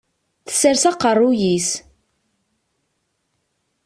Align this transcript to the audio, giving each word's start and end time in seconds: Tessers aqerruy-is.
Tessers 0.47 0.83
aqerruy-is. 0.89 1.69